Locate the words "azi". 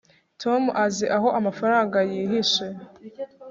0.85-1.05